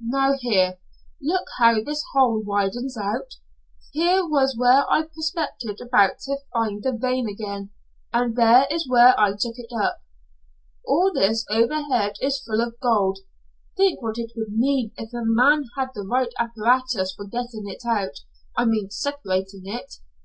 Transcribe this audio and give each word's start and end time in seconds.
"Now 0.00 0.34
here, 0.38 0.78
look 1.20 1.48
how 1.58 1.82
this 1.82 2.04
hole 2.12 2.40
widens 2.40 2.96
out? 2.96 3.34
Here 3.90 4.24
was 4.24 4.54
where 4.56 4.88
I 4.88 5.02
prospected 5.12 5.80
about 5.80 6.20
to 6.20 6.36
find 6.52 6.80
the 6.84 6.92
vein 6.96 7.28
again, 7.28 7.70
and 8.12 8.36
there 8.36 8.68
is 8.70 8.88
where 8.88 9.18
I 9.18 9.30
took 9.32 9.54
it 9.58 9.72
up. 9.76 9.98
All 10.86 11.12
this 11.12 11.44
overhead 11.50 12.14
is 12.20 12.38
full 12.44 12.60
of 12.60 12.78
gold. 12.78 13.18
Think 13.76 14.00
what 14.00 14.18
it 14.18 14.30
would 14.36 14.52
mean 14.56 14.92
if 14.96 15.12
a 15.12 15.24
man 15.24 15.64
had 15.76 15.90
the 15.96 16.06
right 16.06 16.32
apparatus 16.38 17.12
for 17.16 17.26
getting 17.26 17.66
it 17.66 17.82
out 17.84 18.20
I 18.56 18.66
mean 18.66 18.88
separating 18.88 19.62
it! 19.64 19.94